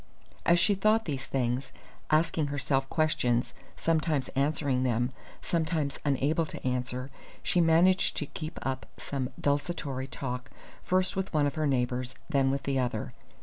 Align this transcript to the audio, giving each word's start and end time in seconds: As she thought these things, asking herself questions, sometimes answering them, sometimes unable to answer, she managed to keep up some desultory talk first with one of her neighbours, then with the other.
As 0.47 0.57
she 0.57 0.73
thought 0.73 1.05
these 1.05 1.27
things, 1.27 1.71
asking 2.09 2.47
herself 2.47 2.89
questions, 2.89 3.53
sometimes 3.75 4.29
answering 4.29 4.81
them, 4.81 5.11
sometimes 5.43 5.99
unable 6.03 6.47
to 6.47 6.67
answer, 6.67 7.11
she 7.43 7.61
managed 7.61 8.17
to 8.17 8.25
keep 8.25 8.57
up 8.63 8.87
some 8.97 9.29
desultory 9.39 10.07
talk 10.07 10.49
first 10.81 11.15
with 11.15 11.31
one 11.35 11.45
of 11.45 11.53
her 11.53 11.67
neighbours, 11.67 12.15
then 12.31 12.49
with 12.49 12.63
the 12.63 12.79
other. 12.79 13.13